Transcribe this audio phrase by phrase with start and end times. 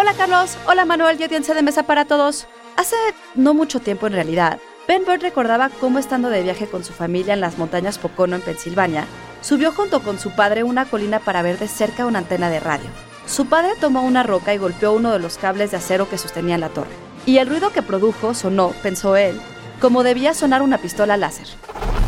[0.00, 2.46] Hola Carlos, hola Manuel y audiencia de mesa para todos.
[2.78, 2.96] Hace
[3.34, 7.34] no mucho tiempo en realidad, Ben Bird recordaba cómo estando de viaje con su familia
[7.34, 9.04] en las montañas Pocono en Pensilvania,
[9.42, 12.88] subió junto con su padre una colina para ver de cerca una antena de radio.
[13.26, 16.60] Su padre tomó una roca y golpeó uno de los cables de acero que sostenían
[16.60, 16.96] la torre.
[17.26, 19.38] Y el ruido que produjo sonó, pensó él,
[19.82, 21.48] como debía sonar una pistola láser.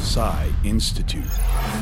[0.03, 1.31] Psy Institute.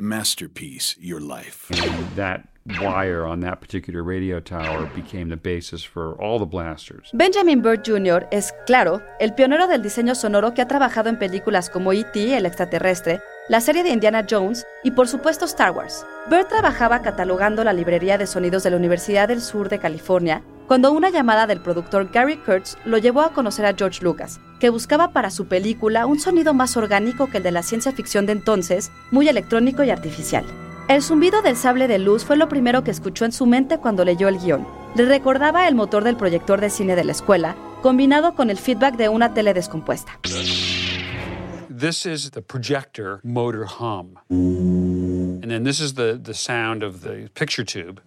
[0.02, 1.68] Masterpiece, your life.
[2.16, 2.42] That
[2.78, 7.08] wire on that particular radio tower became the basis for all the blasters.
[7.14, 8.28] Benjamin Bird Jr.
[8.30, 12.44] es, claro, el pionero del diseño sonoro que ha trabajado en películas como E.T., el
[12.44, 16.04] extraterrestre, la serie de Indiana Jones y por supuesto Star Wars.
[16.28, 20.92] Bird trabajaba catalogando la librería de sonidos de la Universidad del Sur de California cuando
[20.92, 25.12] una llamada del productor Gary Kurtz lo llevó a conocer a George Lucas, que buscaba
[25.12, 28.92] para su película un sonido más orgánico que el de la ciencia ficción de entonces,
[29.10, 30.44] muy electrónico y artificial.
[30.86, 34.04] El zumbido del sable de luz fue lo primero que escuchó en su mente cuando
[34.04, 34.64] leyó el guion.
[34.94, 38.94] Le recordaba el motor del proyector de cine de la escuela, combinado con el feedback
[38.94, 40.20] de una tele descompuesta.
[40.22, 44.18] This is the projector motor hum.
[44.30, 48.00] And then this is the, the sound of the picture tube.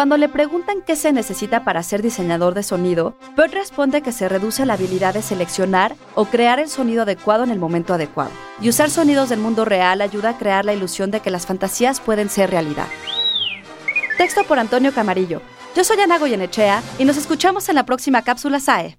[0.00, 4.30] Cuando le preguntan qué se necesita para ser diseñador de sonido, Bird responde que se
[4.30, 8.30] reduce a la habilidad de seleccionar o crear el sonido adecuado en el momento adecuado.
[8.62, 12.00] Y usar sonidos del mundo real ayuda a crear la ilusión de que las fantasías
[12.00, 12.86] pueden ser realidad.
[14.16, 15.42] Texto por Antonio Camarillo.
[15.76, 18.96] Yo soy Ana Goyenechea y nos escuchamos en la próxima cápsula SAE.